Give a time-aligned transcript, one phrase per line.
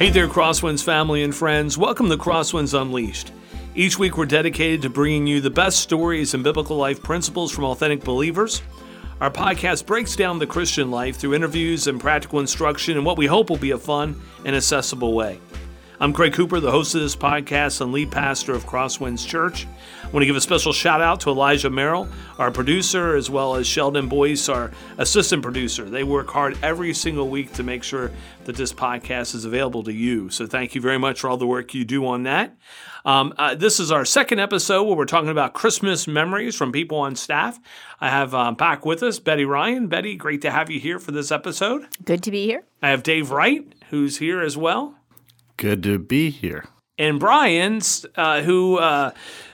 [0.00, 1.76] Hey there, Crosswinds family and friends.
[1.76, 3.32] Welcome to Crosswinds Unleashed.
[3.74, 7.64] Each week, we're dedicated to bringing you the best stories and biblical life principles from
[7.64, 8.62] authentic believers.
[9.20, 13.26] Our podcast breaks down the Christian life through interviews and practical instruction in what we
[13.26, 15.38] hope will be a fun and accessible way.
[16.02, 19.66] I'm Craig Cooper, the host of this podcast and lead pastor of Crosswinds Church.
[20.02, 22.08] I want to give a special shout out to Elijah Merrill,
[22.38, 25.90] our producer, as well as Sheldon Boyce, our assistant producer.
[25.90, 28.10] They work hard every single week to make sure
[28.44, 30.30] that this podcast is available to you.
[30.30, 32.56] So thank you very much for all the work you do on that.
[33.04, 36.96] Um, uh, this is our second episode where we're talking about Christmas memories from people
[36.96, 37.60] on staff.
[38.00, 39.88] I have um, back with us Betty Ryan.
[39.88, 41.86] Betty, great to have you here for this episode.
[42.06, 42.62] Good to be here.
[42.82, 44.96] I have Dave Wright, who's here as well.
[45.60, 46.64] Good to be here.
[46.96, 47.82] And Brian,
[48.16, 49.10] uh, who uh,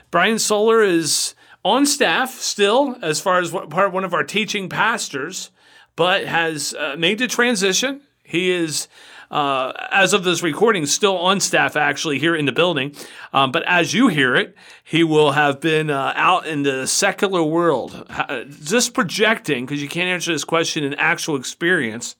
[0.09, 1.35] Brian Solar is
[1.65, 5.51] on staff still, as far as part one of our teaching pastors,
[5.97, 8.01] but has uh, made the transition.
[8.23, 8.87] He is.
[9.29, 12.95] Uh, as of this recording, still on staff actually here in the building.
[13.33, 17.43] Um, but as you hear it, he will have been uh, out in the secular
[17.43, 22.15] world, uh, just projecting, because you can't answer this question in actual experience,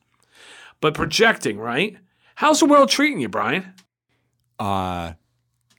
[0.82, 1.96] but projecting, right?
[2.36, 3.74] How's the world treating you, Brian?
[4.60, 5.14] Uh,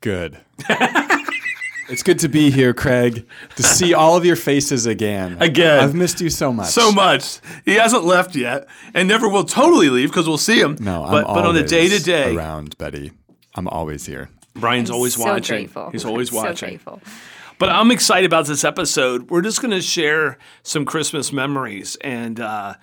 [0.01, 0.39] good.
[1.89, 3.27] it's good to be here, Craig,
[3.57, 5.37] to see all of your faces again.
[5.41, 5.81] Again.
[5.81, 6.69] I've missed you so much.
[6.69, 7.41] So much.
[7.65, 10.77] He hasn't left yet and never will totally leave because we'll see him.
[10.81, 12.35] No, I'm but, but on the day to day.
[12.35, 13.13] Around, Betty.
[13.55, 14.31] I'm always here.
[14.55, 15.57] Brian's I'm always so watching.
[15.57, 15.91] Grateful.
[15.91, 16.57] He's always watching.
[16.57, 17.01] So grateful.
[17.59, 19.31] But I'm excited about this episode.
[19.31, 21.97] We're just going to share some Christmas memories.
[22.03, 22.75] And, uh,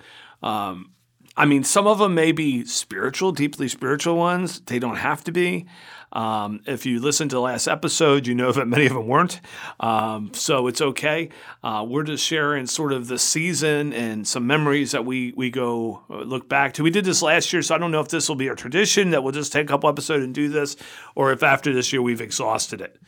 [0.42, 0.92] um,
[1.36, 4.60] I mean, some of them may be spiritual, deeply spiritual ones.
[4.60, 5.66] They don't have to be.
[6.12, 9.40] Um, if you listened to the last episode, you know that many of them weren't.
[9.78, 11.28] Um, so it's okay.
[11.62, 16.04] Uh, we're just sharing sort of the season and some memories that we we go
[16.08, 16.82] uh, look back to.
[16.82, 19.10] We did this last year, so I don't know if this will be a tradition
[19.10, 20.76] that we'll just take a couple episodes and do this,
[21.14, 22.98] or if after this year we've exhausted it.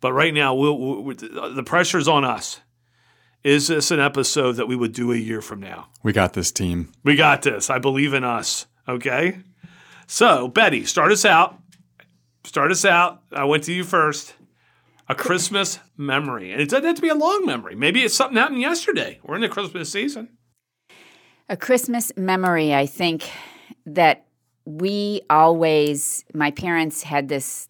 [0.00, 1.14] But right now, we'll, we'll,
[1.54, 2.60] the pressure's on us.
[3.46, 5.86] Is this an episode that we would do a year from now?
[6.02, 6.90] We got this team.
[7.04, 7.70] We got this.
[7.70, 8.66] I believe in us.
[8.88, 9.38] Okay.
[10.08, 11.56] So, Betty, start us out.
[12.42, 13.22] Start us out.
[13.30, 14.34] I went to you first.
[15.08, 16.50] A Christmas memory.
[16.50, 17.76] And it doesn't have to be a long memory.
[17.76, 19.20] Maybe it's something happened yesterday.
[19.22, 20.38] We're in the Christmas season.
[21.48, 23.30] A Christmas memory, I think
[23.86, 24.26] that
[24.64, 27.68] we always, my parents had this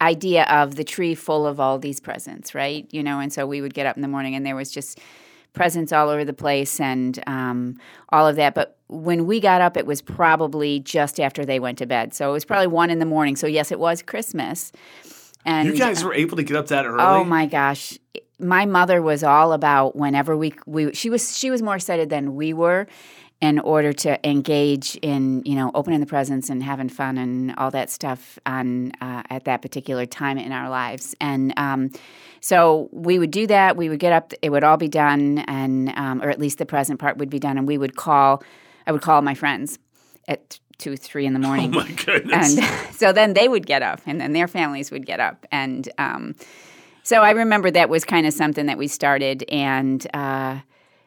[0.00, 2.86] idea of the tree full of all these presents, right?
[2.90, 5.00] You know, and so we would get up in the morning and there was just
[5.52, 7.78] presents all over the place and um,
[8.10, 8.54] all of that.
[8.54, 12.14] But when we got up, it was probably just after they went to bed.
[12.14, 13.36] So it was probably one in the morning.
[13.36, 14.70] So yes, it was Christmas.
[15.44, 17.02] And you guys were able to get up that early.
[17.02, 17.98] Oh my gosh.
[18.38, 22.34] My mother was all about whenever we we she was she was more excited than
[22.34, 22.86] we were
[23.40, 27.70] in order to engage in you know opening the presents and having fun and all
[27.70, 31.14] that stuff on uh, at that particular time in our lives.
[31.20, 31.90] And um,
[32.40, 33.76] so we would do that.
[33.76, 34.32] We would get up.
[34.40, 37.38] It would all be done and um, or at least the present part would be
[37.38, 37.58] done.
[37.58, 38.42] And we would call
[38.86, 39.78] i would call my friends
[40.28, 41.74] at two three in the morning.
[41.74, 42.58] Oh my goodness.
[42.58, 45.46] and so then they would get up and then their families would get up.
[45.52, 46.34] And um,
[47.02, 49.44] so i remember that was kind of something that we started.
[49.50, 50.60] And uh,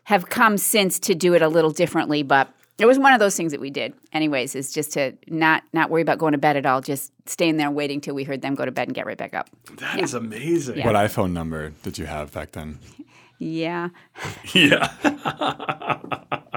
[0.09, 3.35] have come since to do it a little differently but it was one of those
[3.35, 6.57] things that we did anyways is just to not not worry about going to bed
[6.57, 9.05] at all just staying there waiting till we heard them go to bed and get
[9.05, 10.77] right back up That is amazing.
[10.77, 10.85] Yeah.
[10.85, 12.79] What iPhone number did you have back then?
[13.37, 13.89] yeah
[14.53, 14.89] Yeah.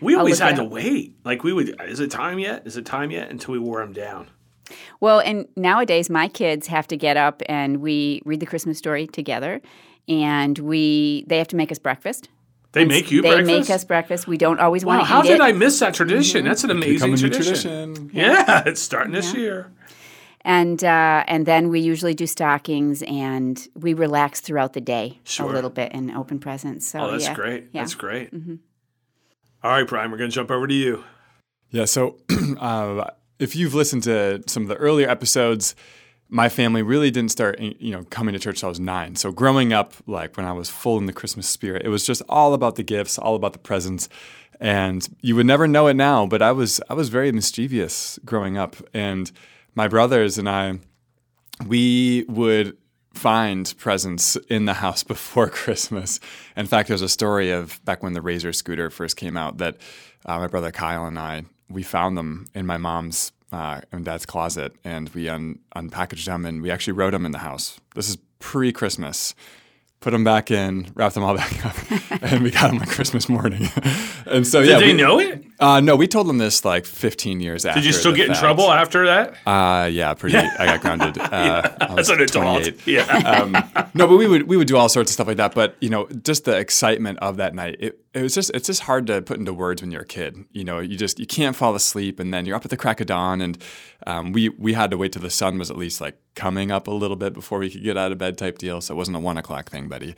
[0.00, 1.16] we always had to wait.
[1.24, 2.66] Like we would, is it time yet?
[2.66, 3.30] Is it time yet?
[3.30, 4.28] Until we wore them down.
[5.00, 9.06] Well, and nowadays my kids have to get up and we read the Christmas story
[9.06, 9.60] together,
[10.08, 12.28] and we they have to make us breakfast.
[12.72, 13.38] They make you breakfast.
[13.38, 13.68] they breakfast.
[13.70, 14.26] make us breakfast.
[14.26, 15.34] We don't always Wow, want to how eat did it.
[15.40, 15.42] Mm-hmm.
[15.42, 16.44] I miss that tradition?
[16.44, 17.94] That's an amazing Become a new tradition.
[17.94, 18.10] tradition.
[18.12, 19.72] Yeah, it's starting this year.
[20.42, 25.50] and uh, and then we usually do stockings and we relax throughout the day Sure.
[25.50, 26.86] a little bit and open presents.
[26.86, 27.34] So Oh, that's yeah.
[27.34, 27.64] great.
[27.72, 27.80] Yeah.
[27.82, 28.34] That's great.
[28.34, 28.56] Mm-hmm.
[29.62, 31.02] All right, Brian, we're going to jump over to you.
[31.70, 32.18] Yeah, so
[32.60, 35.74] uh, if you've listened to some of the earlier episodes,
[36.28, 39.16] my family really didn't start, you know, coming to church till I was nine.
[39.16, 42.22] So growing up, like when I was full in the Christmas spirit, it was just
[42.28, 44.08] all about the gifts, all about the presents,
[44.58, 46.26] and you would never know it now.
[46.26, 49.30] But I was, I was very mischievous growing up, and
[49.74, 50.80] my brothers and I,
[51.66, 52.76] we would
[53.14, 56.18] find presents in the house before Christmas.
[56.56, 59.76] In fact, there's a story of back when the Razor scooter first came out that
[60.24, 64.26] uh, my brother Kyle and I we found them in my mom's uh, and dad's
[64.26, 67.78] closet, and we un- unpackaged them and we actually wrote them in the house.
[67.94, 69.34] This is pre-Christmas.
[70.00, 71.74] Put them back in, wrapped them all back up,
[72.22, 73.68] and we got them on Christmas morning.
[74.26, 75.42] and so Did yeah, they we- know it?
[75.58, 77.80] Uh, no, we told them this like 15 years after.
[77.80, 79.36] Did you still get in trouble after that?
[79.48, 80.36] Uh, yeah, pretty.
[80.36, 81.16] I got grounded.
[81.36, 82.86] Uh, As was an adult.
[82.86, 83.04] Yeah.
[83.04, 83.52] um,
[83.94, 85.54] no, but we would we would do all sorts of stuff like that.
[85.54, 87.76] But you know, just the excitement of that night.
[87.80, 90.46] It, it was just it's just hard to put into words when you're a kid.
[90.52, 93.00] You know, you just you can't fall asleep, and then you're up at the crack
[93.02, 93.42] of dawn.
[93.42, 93.62] And
[94.06, 96.88] um, we we had to wait till the sun was at least like coming up
[96.88, 98.80] a little bit before we could get out of bed type deal.
[98.80, 100.14] So it wasn't a one o'clock thing, buddy.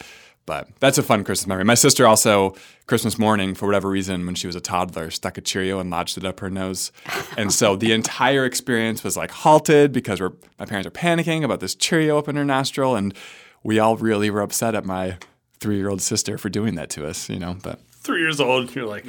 [0.47, 1.65] But that's a fun Christmas memory.
[1.65, 2.55] My sister also,
[2.87, 6.17] Christmas morning, for whatever reason, when she was a toddler, stuck a Cheerio and lodged
[6.17, 6.91] it up her nose.
[7.37, 11.61] And so the entire experience was like halted because we're, my parents are panicking about
[11.61, 12.97] this Cheerio up in her nostril.
[12.97, 13.13] And
[13.63, 15.19] we all really were upset at my
[15.61, 17.59] three year old sister for doing that to us, you know.
[17.63, 19.07] But Three years old, and you're like,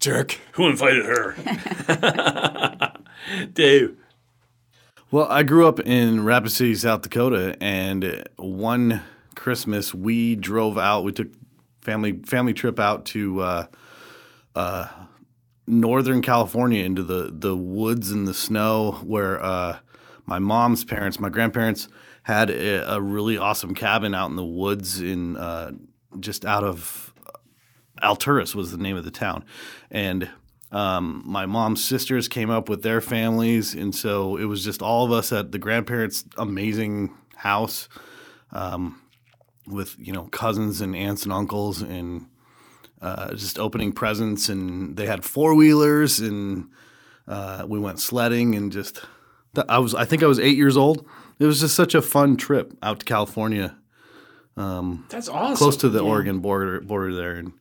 [0.00, 0.38] jerk.
[0.52, 1.36] who invited her?
[3.52, 3.96] Dave.
[5.10, 9.02] Well, I grew up in Rapid City, South Dakota, and one
[9.34, 11.04] Christmas we drove out.
[11.04, 11.28] We took
[11.80, 13.66] family family trip out to uh,
[14.54, 14.88] uh,
[15.66, 19.78] Northern California into the the woods and the snow, where uh,
[20.24, 21.88] my mom's parents, my grandparents,
[22.24, 25.70] had a, a really awesome cabin out in the woods in uh,
[26.18, 27.14] just out of
[28.02, 29.44] Alturas was the name of the town,
[29.90, 30.28] and
[30.72, 35.04] um, my mom's sisters came up with their families, and so it was just all
[35.04, 37.88] of us at the grandparents' amazing house,
[38.52, 39.00] um,
[39.66, 42.26] with you know cousins and aunts and uncles, and
[43.00, 46.68] uh, just opening presents, and they had four wheelers, and
[47.28, 49.00] uh, we went sledding, and just
[49.68, 51.06] I was I think I was eight years old.
[51.38, 53.76] It was just such a fun trip out to California,
[55.10, 55.56] That's awesome.
[55.56, 57.52] close to the Oregon border border there, and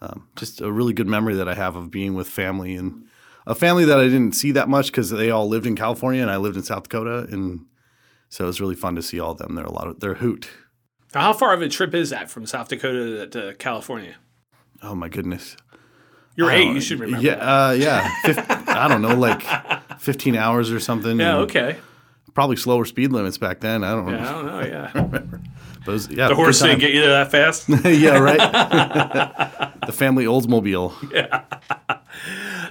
[0.00, 3.04] um, just a really good memory that I have of being with family and
[3.46, 6.30] a family that I didn't see that much because they all lived in California and
[6.30, 7.66] I lived in South Dakota, and
[8.28, 9.54] so it was really fun to see all of them.
[9.54, 10.48] They're a lot of they're hoot.
[11.14, 14.16] Now, how far of a trip is that from South Dakota to, California?
[14.82, 15.56] Oh my goodness!
[16.36, 16.72] You're eight.
[16.72, 17.26] You should remember.
[17.26, 18.14] Yeah, uh, yeah.
[18.22, 19.42] Fif- I don't know, like
[20.00, 21.18] fifteen hours or something.
[21.18, 21.38] Yeah.
[21.38, 21.76] Okay.
[22.32, 23.82] Probably slower speed limits back then.
[23.82, 24.12] I don't know.
[24.12, 24.60] Yeah, I don't know.
[24.60, 24.90] Yeah.
[25.10, 25.49] But it
[25.86, 27.68] was, yeah, The horse didn't get you there that fast.
[27.84, 29.72] yeah, right.
[29.86, 30.92] the family Oldsmobile.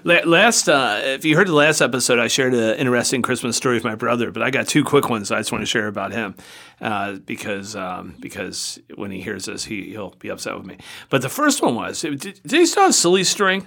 [0.04, 3.76] La- Last, uh, if you heard the last episode, I shared an interesting Christmas story
[3.76, 6.12] with my brother, but I got two quick ones I just want to share about
[6.14, 6.36] him
[6.82, 10.78] uh, because um, because when he hears this, he he'll be upset with me.
[11.10, 13.66] But the first one was, did, did they still have silly string?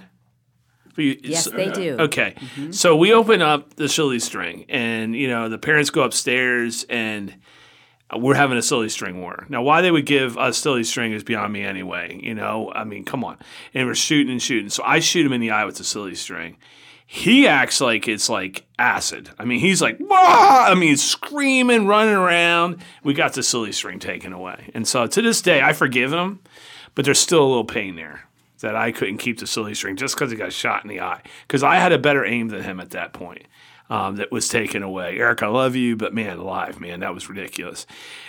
[0.95, 1.97] You- Yes, s- they do.
[1.99, 2.35] Okay,
[2.71, 7.35] so we open up the silly string, and you know the parents go upstairs, and
[8.09, 9.45] Uh, we're having a silly string war.
[9.49, 12.19] Now, why they would give us silly string is beyond me anyway.
[12.21, 13.37] You know, I mean, come on.
[13.73, 14.69] And we're shooting and shooting.
[14.69, 16.57] So I shoot him in the eye with the silly string.
[17.05, 19.29] He acts like it's like acid.
[19.37, 22.77] I mean, he's like, "Wah!" I mean, screaming, running around.
[23.03, 24.71] We got the silly string taken away.
[24.73, 26.39] And so to this day, I forgive him,
[26.95, 28.27] but there's still a little pain there
[28.61, 31.21] that I couldn't keep the silly string just because he got shot in the eye.
[31.45, 33.45] Because I had a better aim than him at that point
[33.89, 35.17] um, that was taken away.
[35.17, 37.85] Eric, I love you, but man, alive, man, that was ridiculous.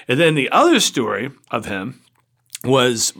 [0.08, 2.02] And then the other story of him
[2.64, 3.12] was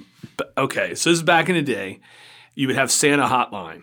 [0.56, 2.00] okay, so this is back in the day.
[2.54, 3.82] You would have Santa Hotline.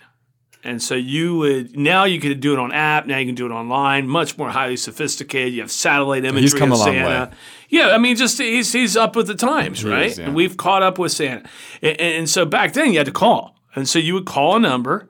[0.64, 3.08] And so you would now you could do it on app.
[3.08, 4.08] Now you can do it online.
[4.08, 5.54] Much more highly sophisticated.
[5.54, 7.30] You have satellite imagery he's come of a long way.
[7.70, 10.08] Yeah, I mean, just he's he's up with the times, right?
[10.08, 10.26] is, yeah.
[10.26, 11.50] And we've caught up with Santa.
[11.82, 14.60] And, and so back then you had to call, and so you would call a
[14.60, 15.10] number,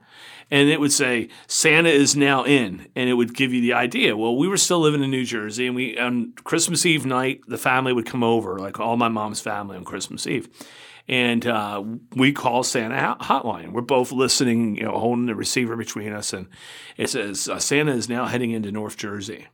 [0.51, 4.17] and it would say Santa is now in, and it would give you the idea.
[4.17, 7.57] Well, we were still living in New Jersey, and we on Christmas Eve night, the
[7.57, 10.49] family would come over, like all my mom's family on Christmas Eve,
[11.07, 11.81] and uh,
[12.15, 13.71] we call Santa hotline.
[13.71, 16.47] We're both listening, you know, holding the receiver between us, and
[16.97, 19.47] it says uh, Santa is now heading into North Jersey.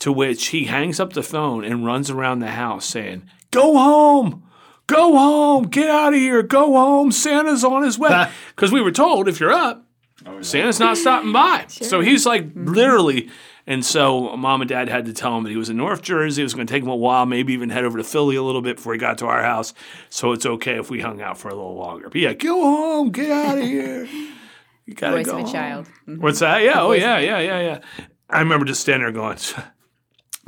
[0.00, 4.42] To which he hangs up the phone and runs around the house saying, "Go home."
[4.86, 7.10] Go home, get out of here, go home.
[7.10, 8.30] Santa's on his way.
[8.54, 9.86] Because we were told if you're up,
[10.26, 11.64] oh, Santa's not stopping by.
[11.68, 13.30] So he's like literally.
[13.66, 16.42] And so mom and dad had to tell him that he was in North Jersey.
[16.42, 18.42] It was going to take him a while, maybe even head over to Philly a
[18.42, 19.72] little bit before he got to our house.
[20.10, 22.10] So it's okay if we hung out for a little longer.
[22.10, 24.06] But yeah, go home, get out of here.
[24.84, 25.52] You gotta Voice go of a home.
[25.52, 25.88] child.
[26.04, 26.62] What's that?
[26.62, 26.82] Yeah.
[26.82, 27.80] Oh, yeah, yeah, yeah, yeah.
[28.28, 29.38] I remember just standing there going,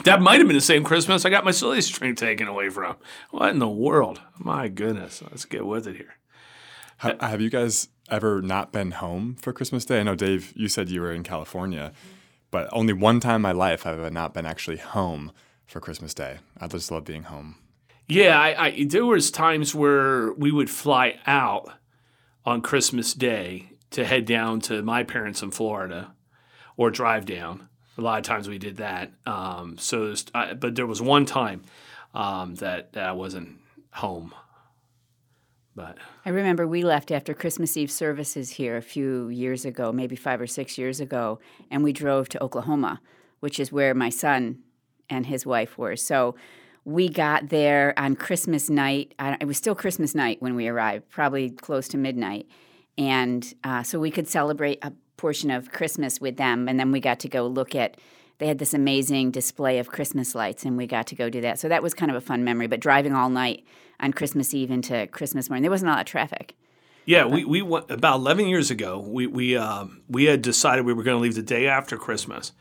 [0.05, 2.97] that might have been the same Christmas I got my silly string taken away from.
[3.31, 4.21] What in the world?
[4.39, 5.23] My goodness.
[5.23, 6.15] Let's get with it here.
[6.99, 10.01] Ha- have you guys ever not been home for Christmas Day?
[10.01, 11.93] I know, Dave, you said you were in California,
[12.51, 15.33] but only one time in my life have I not been actually home
[15.67, 16.39] for Christmas Day.
[16.61, 17.57] I just love being home.
[18.09, 21.73] Yeah, I, I there was times where we would fly out
[22.45, 26.13] on Christmas Day to head down to my parents in Florida,
[26.77, 27.69] or drive down.
[27.99, 29.13] A lot of times we did that.
[29.25, 31.63] Um, so, I, but there was one time
[32.15, 33.59] um, that, that I wasn't
[33.93, 34.35] home.
[35.75, 40.17] But I remember we left after Christmas Eve services here a few years ago, maybe
[40.17, 41.39] five or six years ago,
[41.71, 43.01] and we drove to Oklahoma,
[43.41, 44.61] which is where my son
[45.11, 45.95] and his wife were.
[45.95, 46.35] So
[46.85, 49.15] we got there on Christmas night.
[49.19, 52.47] It was still Christmas night when we arrived, probably close to midnight.
[52.97, 56.69] And uh, so we could celebrate a portion of Christmas with them.
[56.69, 57.97] And then we got to go look at,
[58.39, 61.59] they had this amazing display of Christmas lights, and we got to go do that.
[61.59, 62.67] So that was kind of a fun memory.
[62.67, 63.65] But driving all night
[64.01, 66.55] on Christmas Eve into Christmas morning, there wasn't a lot of traffic.
[67.07, 68.99] Yeah, we, we went about 11 years ago.
[68.99, 72.53] We, we, um, we had decided we were going to leave the day after Christmas.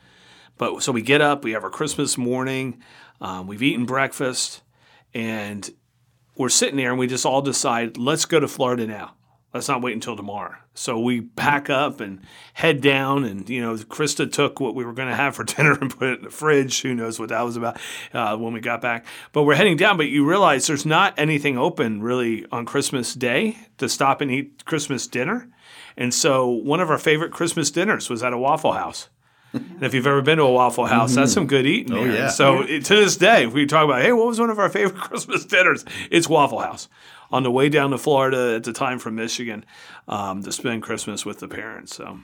[0.57, 2.81] But so we get up, we have our Christmas morning,
[3.19, 4.61] um, we've eaten breakfast,
[5.13, 5.69] and
[6.37, 9.15] we're sitting there and we just all decide, let's go to Florida now.
[9.55, 10.53] Let's not wait until tomorrow.
[10.73, 12.19] So we pack up and
[12.53, 15.77] head down, and you know, Krista took what we were going to have for dinner
[15.79, 16.81] and put it in the fridge.
[16.81, 17.79] Who knows what that was about
[18.13, 19.05] uh, when we got back?
[19.31, 19.95] But we're heading down.
[19.95, 24.65] But you realize there's not anything open really on Christmas Day to stop and eat
[24.65, 25.47] Christmas dinner,
[25.95, 29.07] and so one of our favorite Christmas dinners was at a Waffle House.
[29.53, 31.21] And if you've ever been to a Waffle House, mm-hmm.
[31.21, 31.93] that's some good eating.
[31.93, 32.13] Oh, there.
[32.13, 32.27] yeah.
[32.27, 32.81] So yeah.
[32.81, 35.45] to this day, if we talk about, hey, what was one of our favorite Christmas
[35.45, 35.85] dinners?
[36.11, 36.89] It's Waffle House.
[37.31, 39.65] On the way down to Florida at the time from Michigan
[40.07, 41.95] um, to spend Christmas with the parents.
[41.95, 42.19] So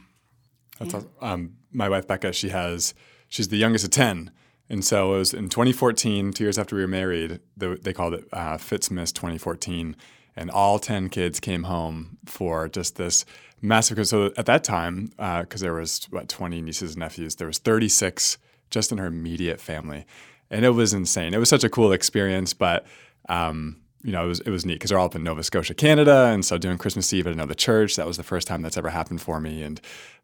[0.80, 1.00] that's yeah.
[1.00, 1.12] awesome.
[1.22, 2.34] um, my wife Becca.
[2.34, 2.94] She has
[3.28, 4.32] she's the youngest of ten,
[4.70, 7.40] and so it was in 2014, two years after we were married.
[7.58, 9.96] They, they called it uh, Fitzmas 2014,
[10.36, 13.26] and all ten kids came home for just this
[13.62, 14.06] massive.
[14.08, 17.60] So at that time, because uh, there was what 20 nieces and nephews, there was
[17.60, 18.38] 36
[18.70, 20.06] just in her immediate family,
[20.50, 21.34] and it was insane.
[21.34, 22.86] It was such a cool experience, but.
[23.30, 25.74] Um, you know, it was it was neat because they're all up in Nova Scotia,
[25.74, 28.78] Canada, and so doing Christmas Eve at another church that was the first time that's
[28.78, 29.80] ever happened for me, and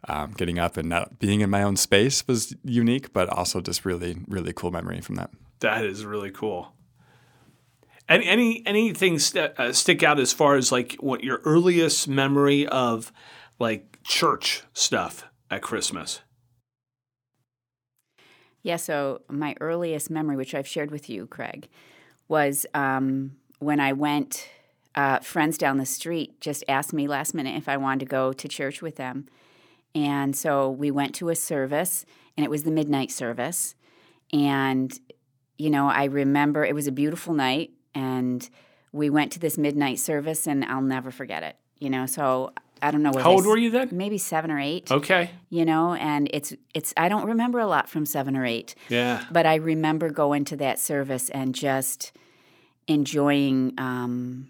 [0.07, 3.85] um, getting up and not being in my own space was unique, but also just
[3.85, 5.29] really really cool memory from that.
[5.59, 6.73] That is really cool.
[8.09, 12.65] Any any anything st- uh, stick out as far as like what your earliest memory
[12.67, 13.11] of
[13.59, 16.21] like church stuff at Christmas?
[18.63, 21.69] Yeah, so my earliest memory, which I've shared with you, Craig,
[22.27, 24.49] was um, when I went.
[24.95, 28.33] Uh, friends down the street just asked me last minute if I wanted to go
[28.33, 29.27] to church with them,
[29.93, 32.03] and so we went to a service,
[32.35, 33.75] and it was the midnight service,
[34.33, 34.99] and
[35.59, 38.49] you know I remember it was a beautiful night and
[38.91, 41.55] we went to this midnight service, and I'll never forget it.
[41.79, 43.11] You know, so I don't know.
[43.17, 43.89] How old were you then?
[43.91, 44.91] Maybe seven or eight.
[44.91, 45.31] Okay.
[45.49, 48.75] You know, and it's it's I don't remember a lot from seven or eight.
[48.89, 49.25] Yeah.
[49.31, 52.11] But I remember going to that service and just
[52.87, 54.49] enjoying um,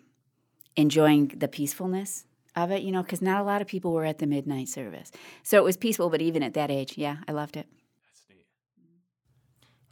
[0.76, 2.26] enjoying the peacefulness
[2.56, 2.84] of it.
[2.84, 5.12] You know, because not a lot of people were at the midnight service,
[5.44, 6.10] so it was peaceful.
[6.10, 7.68] But even at that age, yeah, I loved it.
[8.06, 8.46] That's neat.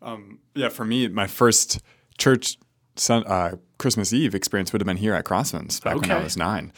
[0.01, 1.81] Um, yeah, for me, my first
[2.17, 2.57] church
[2.95, 6.09] sun, uh, Christmas Eve experience would have been here at Crosswinds back okay.
[6.09, 6.71] when I was nine.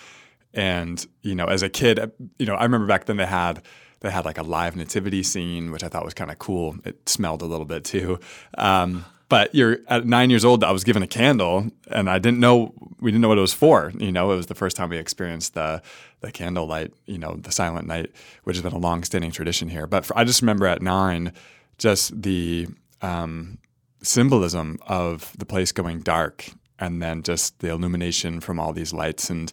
[0.54, 3.64] And you know, as a kid, you know, I remember back then they had
[4.00, 6.76] they had like a live nativity scene, which I thought was kind of cool.
[6.84, 8.20] It smelled a little bit too.
[8.58, 10.64] Um, but you're at nine years old.
[10.64, 13.54] I was given a candle, and I didn't know we didn't know what it was
[13.54, 13.92] for.
[13.98, 15.82] You know, it was the first time we experienced the
[16.22, 16.94] the candlelight.
[17.06, 18.12] You know, the silent night,
[18.44, 19.88] which has been a long standing tradition here.
[19.88, 21.34] But for, I just remember at nine,
[21.78, 22.68] just the
[23.02, 23.58] um,
[24.02, 29.30] symbolism of the place going dark and then just the illumination from all these lights
[29.30, 29.52] and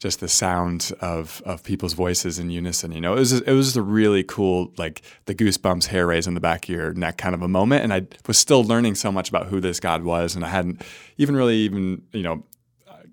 [0.00, 2.90] just the sound of of people's voices in unison.
[2.90, 6.34] You know, it was it was a really cool like the goosebumps, hair raise in
[6.34, 7.84] the back of your neck kind of a moment.
[7.84, 10.82] And I was still learning so much about who this God was, and I hadn't
[11.18, 12.42] even really even you know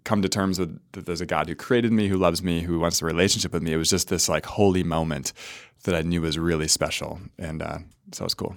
[0.05, 2.79] come to terms with that there's a God who created me, who loves me, who
[2.79, 3.73] wants a relationship with me.
[3.73, 5.33] It was just this like holy moment
[5.83, 7.79] that I knew was really special, and uh,
[8.13, 8.55] so it was cool.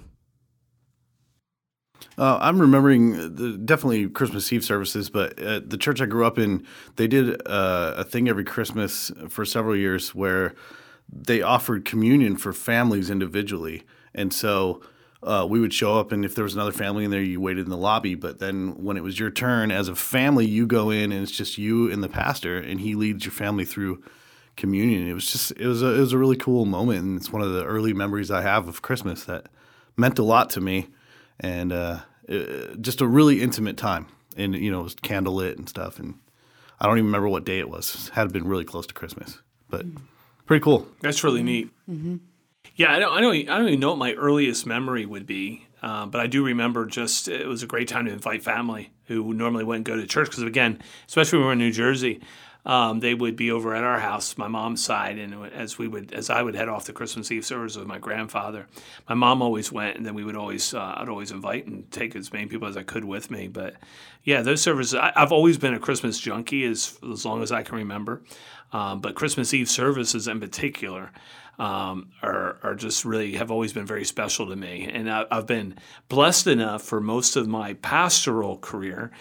[2.17, 6.37] Uh, I'm remembering the, definitely Christmas Eve services, but at the church I grew up
[6.37, 6.65] in,
[6.95, 10.53] they did uh, a thing every Christmas for several years where
[11.11, 13.83] they offered communion for families individually.
[14.13, 14.81] And so
[15.23, 17.65] uh, we would show up, and if there was another family in there, you waited
[17.65, 18.15] in the lobby.
[18.15, 21.31] But then when it was your turn as a family, you go in, and it's
[21.31, 24.03] just you and the pastor, and he leads your family through
[24.57, 25.07] communion.
[25.07, 27.41] It was just it was a, it was a really cool moment, and it's one
[27.41, 29.47] of the early memories I have of Christmas that
[29.95, 30.87] meant a lot to me
[31.41, 34.07] and uh, it, just a really intimate time.
[34.37, 35.99] And you know, it was candlelit and stuff.
[35.99, 36.19] And
[36.79, 38.07] I don't even remember what day it was.
[38.07, 39.85] It had been really close to Christmas, but
[40.45, 40.87] pretty cool.
[41.01, 41.69] That's really neat.
[41.89, 42.17] Mm-hmm.
[42.75, 45.67] Yeah, I don't, I don't, I don't even know what my earliest memory would be,
[45.83, 49.33] uh, but I do remember just it was a great time to invite family who
[49.33, 52.21] normally wouldn't go to church because again, especially when we were in New Jersey,
[52.65, 56.13] um, they would be over at our house, my mom's side, and as we would,
[56.13, 58.67] as I would head off to Christmas Eve service with my grandfather,
[59.09, 62.15] my mom always went, and then we would always, uh, I'd always invite and take
[62.15, 63.47] as many people as I could with me.
[63.47, 63.75] But
[64.23, 67.63] yeah, those services, I, have always been a Christmas junkie as as long as I
[67.63, 68.21] can remember.
[68.73, 71.11] Um, but Christmas Eve services in particular
[71.59, 74.89] um, are, are just really have always been very special to me.
[74.91, 75.75] And I, have been
[76.09, 79.11] blessed enough for most of my pastoral career,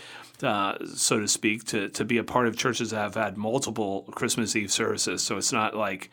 [0.42, 4.08] uh, so to speak, to, to be a part of churches that have had multiple
[4.12, 5.22] Christmas Eve services.
[5.22, 6.10] So it's not like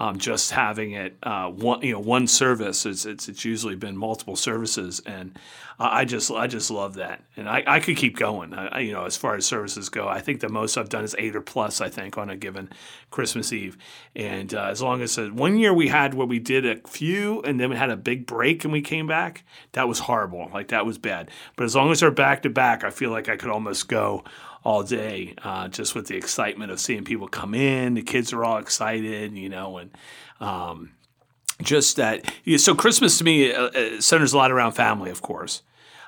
[0.00, 2.86] um, just having it uh, one you know one service.
[2.86, 5.36] It's, it's, it's usually been multiple services, and
[5.80, 8.54] I just I just love that, and I, I could keep going.
[8.54, 11.16] I, you know, as far as services go, I think the most I've done is
[11.18, 11.80] eight or plus.
[11.80, 12.70] I think on a given
[13.10, 13.76] Christmas Eve,
[14.14, 17.42] and uh, as long as uh, one year we had where we did a few,
[17.42, 20.50] and then we had a big break and we came back, that was horrible.
[20.52, 21.30] Like that was bad.
[21.56, 24.24] But as long as they're back to back, I feel like I could almost go
[24.64, 27.94] all day, uh, just with the excitement of seeing people come in.
[27.94, 29.90] The kids are all excited, you know, and
[30.40, 30.92] um,
[31.62, 32.30] just that.
[32.58, 35.62] So Christmas to me uh, uh, centers a lot around family, of course.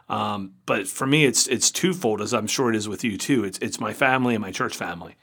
[0.09, 3.45] Um, but for me, it's it's twofold, as I'm sure it is with you too.
[3.45, 5.14] It's it's my family and my church family,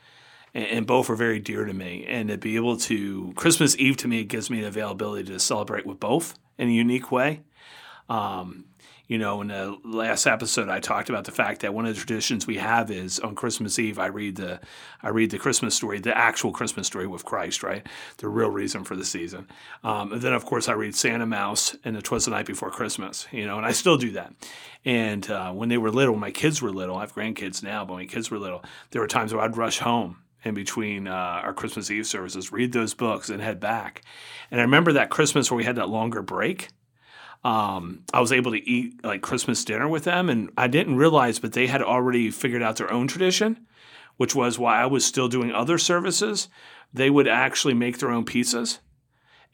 [0.53, 2.05] and, and both are very dear to me.
[2.07, 5.85] And to be able to Christmas Eve to me gives me the availability to celebrate
[5.85, 7.41] with both in a unique way.
[8.07, 8.65] Um,
[9.07, 11.99] you know, in the last episode, I talked about the fact that one of the
[11.99, 14.59] traditions we have is on Christmas Eve, I read the,
[15.01, 17.87] I read the Christmas story, the actual Christmas story with Christ, right?
[18.17, 19.47] The real reason for the season.
[19.83, 22.69] Um, and then, of course, I read Santa Mouse and the Twas the Night Before
[22.69, 24.33] Christmas, you know, and I still do that.
[24.83, 27.85] And uh, when they were little, when my kids were little, I have grandkids now,
[27.85, 31.07] but when my kids were little, there were times where I'd rush home in between
[31.07, 34.01] uh, our Christmas Eve services, read those books, and head back.
[34.51, 36.69] And I remember that Christmas where we had that longer break
[37.47, 41.39] um, I was able to eat like Christmas dinner with them, and I didn't realize,
[41.39, 43.65] but they had already figured out their own tradition,
[44.17, 46.49] which was why I was still doing other services.
[46.93, 48.79] They would actually make their own pizzas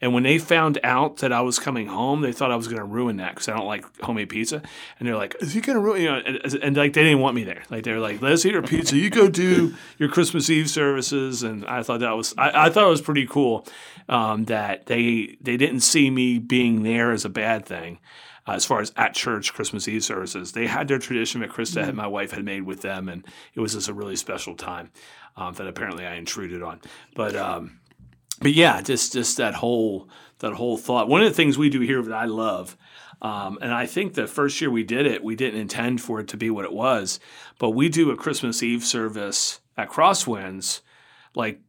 [0.04, 2.76] and when they found out that I was coming home, they thought I was going
[2.76, 4.60] to ruin that because I don't like homemade pizza.
[4.98, 7.20] And they're like, "Is he going to ruin?" You know, and, and, like they didn't
[7.20, 7.62] want me there.
[7.70, 8.98] Like they were like, "Let's eat our pizza.
[8.98, 12.84] You go do your Christmas Eve services." And I thought that was I, I thought
[12.84, 13.66] it was pretty cool
[14.10, 17.98] um, that they they didn't see me being there as a bad thing.
[18.46, 21.88] Uh, as far as at church Christmas Eve services, they had their tradition that Krista
[21.88, 24.90] and my wife had made with them, and it was just a really special time
[25.38, 26.82] um, that apparently I intruded on.
[27.14, 27.80] But um,
[28.40, 31.08] but yeah, just just that whole that whole thought.
[31.08, 32.76] One of the things we do here that I love,
[33.22, 36.28] um, and I think the first year we did it, we didn't intend for it
[36.28, 37.20] to be what it was,
[37.58, 40.80] but we do a Christmas Eve service at Crosswinds,
[41.34, 41.60] like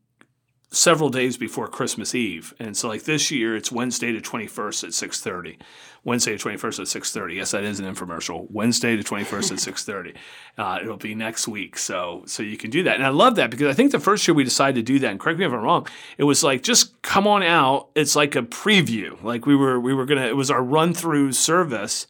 [0.76, 2.54] several days before Christmas Eve.
[2.60, 5.58] And so like this year it's Wednesday the 21st at 6:30.
[6.04, 7.36] Wednesday the 21st at 6:30.
[7.36, 8.50] Yes, that is an infomercial.
[8.52, 10.14] Wednesday the 21st at 6:30.
[10.58, 11.78] Uh, it'll be next week.
[11.78, 12.96] So so you can do that.
[12.96, 15.12] And I love that because I think the first year we decided to do that
[15.12, 15.86] and correct me if I'm wrong,
[16.18, 17.90] it was like just come on out.
[17.94, 19.22] It's like a preview.
[19.22, 22.08] Like we were we were going to it was our run through service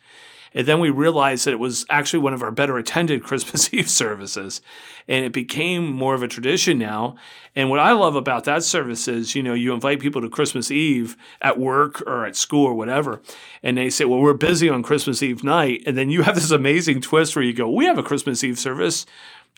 [0.55, 3.89] and then we realized that it was actually one of our better attended Christmas Eve
[3.89, 4.61] services.
[5.07, 7.15] And it became more of a tradition now.
[7.55, 10.71] And what I love about that service is, you know, you invite people to Christmas
[10.71, 13.21] Eve at work or at school or whatever.
[13.61, 15.83] And they say, well, we're busy on Christmas Eve night.
[15.85, 18.57] And then you have this amazing twist where you go, we have a Christmas Eve
[18.57, 19.05] service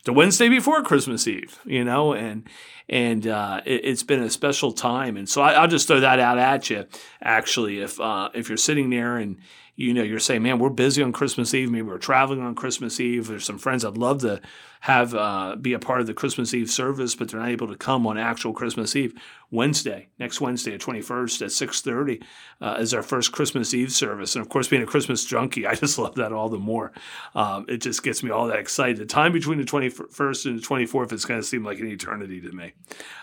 [0.04, 2.48] the Wednesday before Christmas Eve, you know, and
[2.88, 5.16] and uh, it, has been a special time.
[5.16, 6.86] And so I, will just throw that out at you.
[7.20, 9.38] Actually, if uh, if you're sitting there and
[9.78, 11.70] you know, you're saying, man, we're busy on Christmas Eve.
[11.70, 13.28] Maybe we're traveling on Christmas Eve.
[13.28, 14.40] There's some friends I'd love to
[14.80, 17.76] have uh, be a part of the Christmas Eve service, but they're not able to
[17.76, 19.14] come on actual Christmas Eve.
[19.52, 22.24] Wednesday, next Wednesday, the 21st at 6:30,
[22.60, 24.34] uh, is our first Christmas Eve service.
[24.34, 26.90] And of course, being a Christmas junkie, I just love that all the more.
[27.36, 28.98] Um, it just gets me all that excited.
[28.98, 32.40] The time between the 21st and the 24th is going to seem like an eternity
[32.40, 32.72] to me.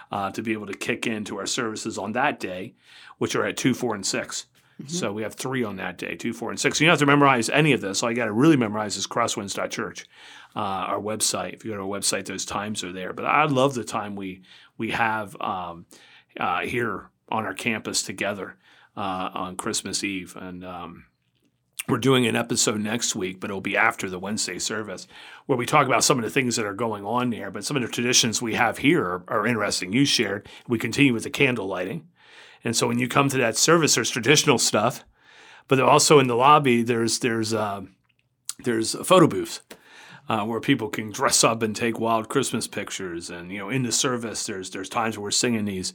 [0.09, 2.75] Uh, to be able to kick into our services on that day,
[3.17, 4.45] which are at two, four, and six.
[4.81, 4.89] Mm-hmm.
[4.89, 6.81] So we have three on that day, two, four, and six.
[6.81, 8.03] you don't have to memorize any of this.
[8.03, 10.05] All you got to really memorize is crosswinds.church,
[10.55, 11.53] uh, our website.
[11.53, 13.13] If you go to our website, those times are there.
[13.13, 14.41] But I love the time we
[14.77, 15.85] we have um,
[16.37, 18.57] uh, here on our campus together
[18.97, 21.05] uh, on Christmas Eve, and um,
[21.87, 25.07] we're doing an episode next week, but it'll be after the Wednesday service,
[25.45, 27.51] where we talk about some of the things that are going on there.
[27.51, 29.93] But some of the traditions we have here are, are interesting.
[29.93, 30.49] You shared.
[30.67, 32.07] We continue with the candle lighting.
[32.65, 35.05] And so when you come to that service, there's traditional stuff,
[35.67, 37.83] but also in the lobby there's there's uh,
[38.59, 39.61] there's photo booths.
[40.27, 43.83] Uh, where people can dress up and take wild Christmas pictures, and you know, in
[43.83, 45.93] the service, there's there's times where we're singing these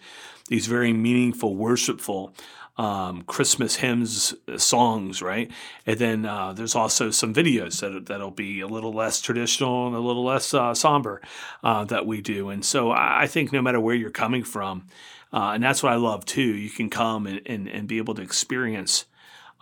[0.49, 2.33] these very meaningful, worshipful
[2.81, 5.51] um, Christmas hymns, uh, songs, right?
[5.85, 9.95] And then uh, there's also some videos that that'll be a little less traditional and
[9.95, 11.21] a little less uh, somber
[11.63, 12.49] uh, that we do.
[12.49, 14.87] And so I think no matter where you're coming from,
[15.33, 18.15] uh, and that's what I love too, you can come and, and, and be able
[18.15, 19.07] to experience.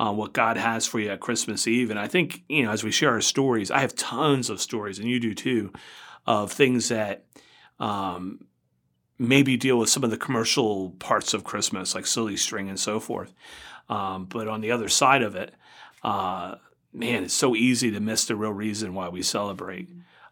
[0.01, 1.91] Uh, what God has for you at Christmas Eve.
[1.91, 5.01] And I think, you know, as we share our stories, I have tons of stories,
[5.01, 5.73] and you do too,
[6.25, 7.25] of things that
[7.81, 8.47] um,
[9.19, 13.01] maybe deal with some of the commercial parts of Christmas, like silly string and so
[13.01, 13.35] forth.
[13.89, 15.53] Um, but on the other side of it,
[16.03, 16.57] uh,
[16.93, 19.89] man, it's so easy to miss the real reason why we celebrate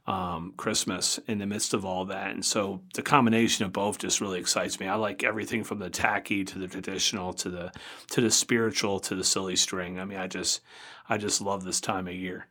[0.06, 2.30] um, Christmas in the midst of all that.
[2.30, 4.86] And so the combination of both just really excites me.
[4.86, 7.72] I like everything from the tacky to the traditional to the
[8.10, 9.98] to the spiritual to the silly string.
[9.98, 10.60] I mean, I just
[11.08, 12.46] I just love this time of year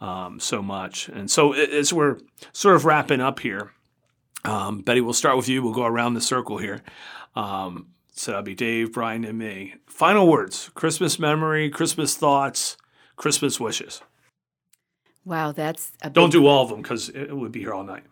[0.00, 1.08] um, so much.
[1.08, 2.18] And so as we're
[2.52, 3.72] sort of wrapping up here,
[4.44, 5.62] um, Betty, we'll start with you.
[5.62, 6.82] We'll go around the circle here.
[7.34, 9.76] Um, so that'll be Dave, Brian, and me.
[9.86, 12.76] Final words Christmas memory, Christmas thoughts,
[13.16, 14.02] Christmas wishes.
[15.24, 18.04] Wow, that's a don't do all of them because it would be here all night.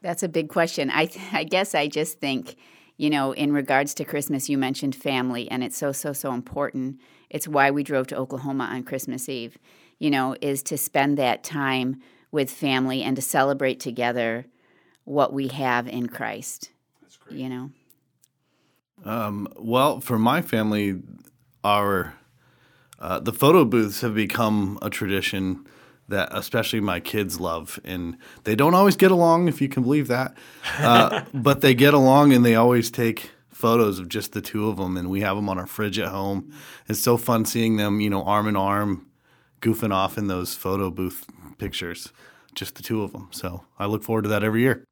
[0.00, 0.90] That's a big question.
[0.90, 2.56] I I guess I just think,
[2.96, 7.00] you know, in regards to Christmas, you mentioned family, and it's so so so important.
[7.30, 9.58] It's why we drove to Oklahoma on Christmas Eve.
[9.98, 14.46] You know, is to spend that time with family and to celebrate together
[15.04, 16.70] what we have in Christ.
[17.00, 17.38] That's great.
[17.38, 17.70] You know.
[19.04, 21.00] Um, well, for my family,
[21.64, 22.14] our
[22.98, 25.66] uh, the photo booths have become a tradition
[26.08, 30.08] that especially my kids love, and they don't always get along, if you can believe
[30.08, 30.36] that.
[30.78, 34.76] Uh, but they get along, and they always take photos of just the two of
[34.76, 36.52] them, and we have them on our fridge at home.
[36.88, 39.06] It's so fun seeing them, you know, arm in arm,
[39.60, 41.26] goofing off in those photo booth
[41.58, 42.12] pictures,
[42.54, 43.28] just the two of them.
[43.32, 44.84] So I look forward to that every year.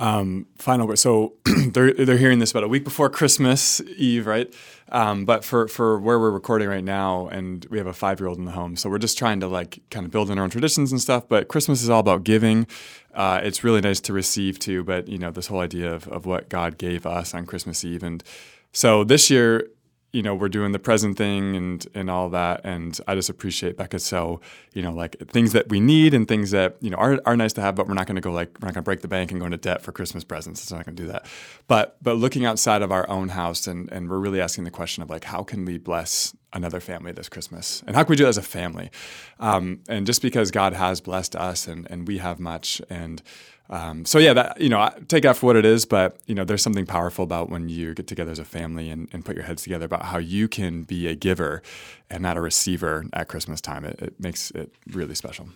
[0.00, 0.98] Um, final word.
[0.98, 4.52] So they're they're hearing this about a week before Christmas Eve, right?
[4.88, 8.26] Um, but for for where we're recording right now, and we have a five year
[8.26, 10.44] old in the home, so we're just trying to like kind of build in our
[10.44, 11.28] own traditions and stuff.
[11.28, 12.66] But Christmas is all about giving.
[13.14, 16.24] Uh, it's really nice to receive too, but you know this whole idea of of
[16.24, 18.24] what God gave us on Christmas Eve, and
[18.72, 19.68] so this year
[20.12, 22.62] you know, we're doing the present thing and and all that.
[22.64, 24.40] And I just appreciate Becca so,
[24.72, 27.52] you know, like things that we need and things that, you know, are, are nice
[27.54, 29.40] to have, but we're not gonna go like we're not gonna break the bank and
[29.40, 30.62] go into debt for Christmas presents.
[30.62, 31.26] It's not gonna do that.
[31.68, 35.02] But but looking outside of our own house and and we're really asking the question
[35.02, 37.82] of like how can we bless another family this Christmas?
[37.86, 38.90] And how can we do it as a family?
[39.38, 43.22] Um, and just because God has blessed us and and we have much and
[43.70, 46.44] um, so yeah, that you know, take that for what it is, but you know,
[46.44, 49.44] there's something powerful about when you get together as a family and, and put your
[49.44, 51.62] heads together about how you can be a giver
[52.10, 53.84] and not a receiver at Christmas time.
[53.84, 55.50] It, it makes it really special.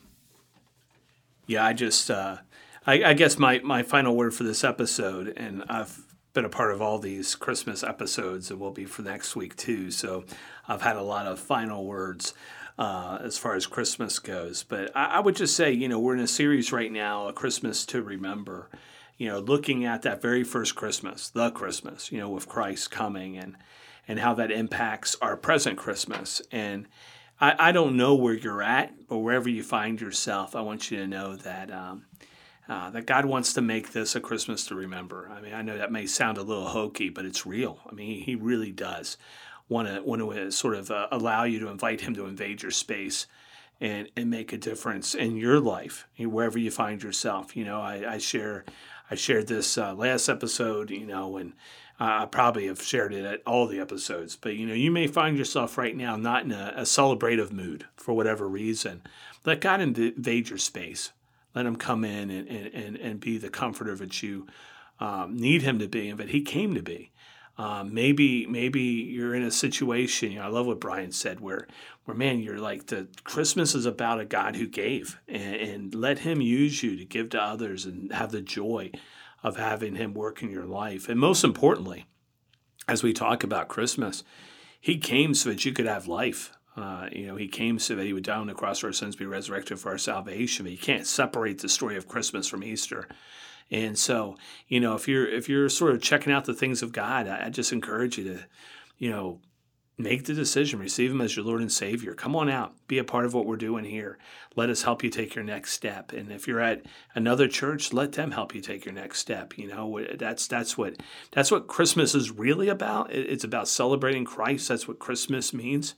[1.49, 2.39] Yeah, I just, uh,
[2.87, 6.01] I, I guess my my final word for this episode, and I've
[6.35, 9.91] been a part of all these Christmas episodes, and will be for next week too.
[9.91, 10.25] So
[10.69, 12.33] I've had a lot of final words
[12.79, 14.65] uh, as far as Christmas goes.
[14.65, 17.33] But I, I, would just say, you know, we're in a series right now, A
[17.33, 18.69] Christmas to Remember,
[19.17, 23.39] you know, looking at that very first Christmas, the Christmas, you know, with Christ coming
[23.39, 23.57] and,
[24.09, 26.43] and how that impacts our present Christmas.
[26.51, 26.87] And
[27.41, 30.99] I, I don't know where you're at, but wherever you find yourself, I want you
[30.99, 31.71] to know that.
[31.71, 32.07] Um,
[32.67, 35.31] uh, that God wants to make this a Christmas to remember.
[35.31, 37.79] I mean, I know that may sound a little hokey, but it's real.
[37.87, 39.19] I mean, He really does
[39.69, 42.63] want to want to uh, sort of uh, allow you to invite him to invade
[42.63, 43.27] your space
[43.81, 48.15] and and make a difference in your life wherever you find yourself you know i,
[48.15, 48.65] I share
[49.11, 51.55] i shared this uh, last episode you know and
[52.01, 55.07] uh, I probably have shared it at all the episodes, but you know, you may
[55.07, 59.03] find yourself right now not in a, a celebrative mood for whatever reason.
[59.45, 61.13] Let God invade your space.
[61.55, 64.49] Let Him come in and, and, and, be the comforter that you
[64.99, 67.13] um, need Him to be and that He came to be.
[67.57, 70.33] Um, maybe maybe you're in a situation.
[70.33, 71.69] You know, I love what Brian said, where
[72.05, 76.21] where man, you're like the Christmas is about a God who gave, and, and let
[76.21, 78.91] Him use you to give to others and have the joy
[79.43, 81.09] of having Him work in your life.
[81.09, 82.07] And most importantly,
[82.89, 84.25] as we talk about Christmas,
[84.81, 86.53] He came so that you could have life.
[86.77, 88.93] Uh, you know, he came so that he would die on the cross for our
[88.93, 90.65] sins, be resurrected for our salvation.
[90.65, 93.07] But you can't separate the story of Christmas from Easter.
[93.71, 94.37] And so,
[94.69, 97.47] you know, if you're if you're sort of checking out the things of God, I,
[97.47, 98.45] I just encourage you to,
[98.99, 99.41] you know,
[99.97, 102.15] make the decision, receive Him as your Lord and Savior.
[102.15, 104.19] Come on out, be a part of what we're doing here.
[104.57, 106.13] Let us help you take your next step.
[106.13, 106.83] And if you're at
[107.15, 109.57] another church, let them help you take your next step.
[109.57, 110.97] You know, that's that's what
[111.31, 113.13] that's what Christmas is really about.
[113.13, 114.69] It's about celebrating Christ.
[114.69, 115.95] That's what Christmas means.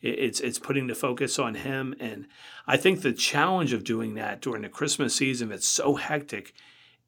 [0.00, 1.94] It's it's putting the focus on Him.
[1.98, 2.26] And
[2.66, 6.54] I think the challenge of doing that during the Christmas season, it's so hectic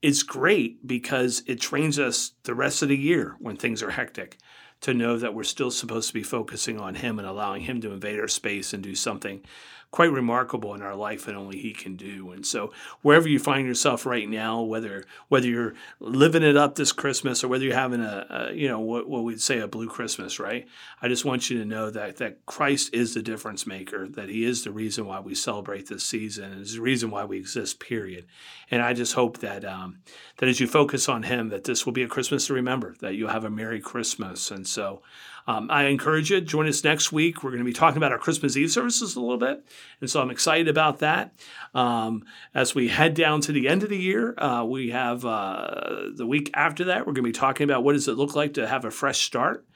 [0.03, 4.39] it's great because it trains us the rest of the year when things are hectic
[4.81, 7.93] to know that we're still supposed to be focusing on Him and allowing Him to
[7.93, 9.43] invade our space and do something
[9.91, 12.31] quite remarkable in our life and only He can do.
[12.31, 12.73] And so,
[13.03, 17.49] wherever you find yourself right now, whether whether you're living it up this Christmas or
[17.49, 20.67] whether you're having a, a you know what, what we'd say a blue Christmas, right?
[21.03, 24.09] I just want you to know that that Christ is the difference maker.
[24.09, 27.25] That He is the reason why we celebrate this season, and is the reason why
[27.25, 27.81] we exist.
[27.81, 28.27] Period.
[28.71, 30.01] And I just hope that um,
[30.37, 32.95] that as you focus on Him, that this will be a Christmas to remember.
[33.01, 34.51] That you'll have a Merry Christmas.
[34.51, 35.03] And so.
[35.51, 37.43] Um, I encourage you, to join us next week.
[37.43, 39.65] We're going to be talking about our Christmas Eve services a little bit.
[40.01, 41.35] And so I'm excited about that.
[41.75, 46.11] Um, as we head down to the end of the year, uh, we have uh,
[46.15, 48.55] the week after that, we're going to be talking about what does it look like
[48.55, 49.67] to have a fresh start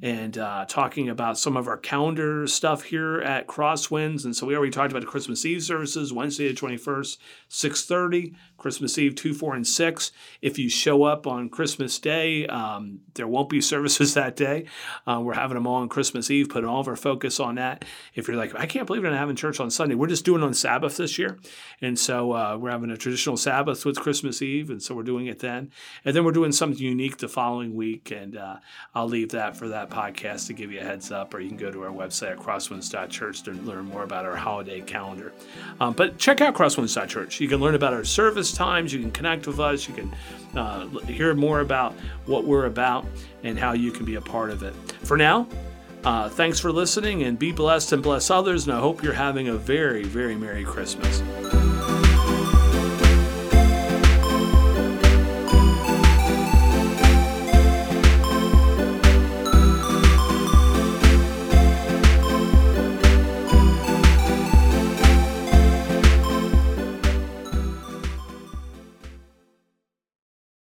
[0.00, 4.24] and uh, talking about some of our calendar stuff here at Crosswinds.
[4.24, 7.18] And so we already talked about the Christmas Eve services, Wednesday the 21st,
[7.50, 10.12] 6.30, Christmas Eve 2, 4, and 6.
[10.42, 14.66] If you show up on Christmas Day, um, there won't be services that day.
[15.06, 17.84] Uh, we're having them all on Christmas Eve, putting all of our focus on that.
[18.14, 20.42] If you're like, I can't believe we're not having church on Sunday, we're just doing
[20.42, 21.38] on Sabbath this year.
[21.80, 25.26] And so uh, we're having a traditional Sabbath with Christmas Eve, and so we're doing
[25.26, 25.70] it then.
[26.04, 28.56] And then we're doing something unique the following week, and uh,
[28.94, 31.56] I'll leave that for that podcast to give you a heads up, or you can
[31.56, 35.32] go to our website at crosswinds.church to learn more about our holiday calendar.
[35.80, 37.40] Um, but check out crosswinds.church.
[37.40, 40.14] You can learn about our service times, you can connect with us, you can
[40.56, 41.92] uh, hear more about
[42.26, 43.06] what we're about
[43.42, 44.74] and how you can be a part of it.
[45.02, 45.46] For now,
[46.04, 48.66] uh, thanks for listening and be blessed and bless others.
[48.66, 51.22] And I hope you're having a very, very Merry Christmas.